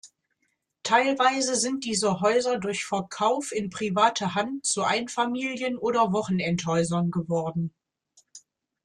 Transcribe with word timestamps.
Teilweise 0.81 1.55
sind 1.55 1.85
diese 1.85 2.21
Häuser 2.21 2.57
durch 2.57 2.85
Verkauf 2.85 3.51
in 3.51 3.69
private 3.69 4.33
Hand 4.33 4.65
zu 4.65 4.83
Einfamilien- 4.83 5.77
oder 5.77 6.11
Wochenendhäusern 6.11 7.11
geworden. 7.11 7.71